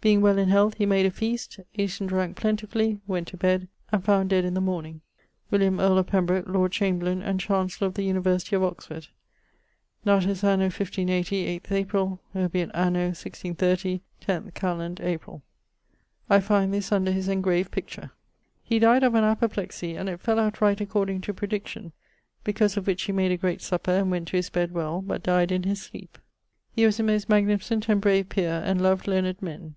Being 0.00 0.20
well 0.20 0.38
in 0.38 0.48
health, 0.48 0.74
he 0.74 0.86
made 0.86 1.06
a 1.06 1.10
feast; 1.10 1.58
ate 1.74 2.00
and 2.00 2.08
dranke 2.08 2.36
plentifully; 2.36 3.00
went 3.08 3.26
to 3.28 3.36
bed; 3.36 3.66
and 3.90 4.04
found 4.04 4.30
dead 4.30 4.44
in 4.44 4.54
the 4.54 4.60
morning. 4.60 5.00
William, 5.50 5.80
earle 5.80 5.98
of 5.98 6.06
Pembroke, 6.06 6.46
Lord 6.46 6.70
Chamberlain, 6.70 7.20
and 7.20 7.40
Chancellor 7.40 7.88
of 7.88 7.94
the 7.94 8.04
University 8.04 8.54
of 8.54 8.62
Oxford: 8.62 9.08
'Natus 10.04 10.44
Anno 10.44 10.68
MDLXXX, 10.68 11.26
viii 11.26 11.58
Apr. 11.60 12.20
Obiit 12.36 12.70
Anno 12.74 13.10
MDCXXX, 13.10 14.00
x 14.22 14.46
Calend. 14.54 14.94
Apr.' 15.00 15.42
I 16.30 16.38
find 16.38 16.72
this 16.72 16.92
under 16.92 17.10
his 17.10 17.26
engraved 17.26 17.72
picture. 17.72 18.12
He 18.62 18.78
dyed 18.78 19.02
of 19.02 19.16
an 19.16 19.24
apoplexy, 19.24 19.96
and 19.96 20.08
it 20.08 20.20
fell 20.20 20.38
out 20.38 20.60
right 20.60 20.80
according 20.80 21.22
to 21.22 21.34
prediction, 21.34 21.90
because 22.44 22.76
of 22.76 22.86
which 22.86 23.02
he 23.02 23.12
made 23.12 23.32
a 23.32 23.36
great 23.36 23.60
supper, 23.62 23.90
and 23.90 24.12
went 24.12 24.28
to 24.28 24.36
his 24.36 24.48
bed 24.48 24.70
well, 24.70 25.02
but 25.02 25.24
dyed 25.24 25.50
in 25.50 25.64
his 25.64 25.82
sleep. 25.82 26.18
He 26.70 26.86
was 26.86 27.00
a 27.00 27.02
most 27.02 27.28
magnificent 27.28 27.88
and 27.88 28.00
brave 28.00 28.28
peer, 28.28 28.62
and 28.64 28.80
loved 28.80 29.08
learned 29.08 29.42
men. 29.42 29.74